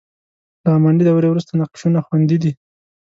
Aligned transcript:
له 0.63 0.69
اماني 0.77 1.03
دورې 1.05 1.27
وروسته 1.29 1.51
نقشونه 1.61 1.99
خوندي 2.05 2.37
دي. 2.43 2.51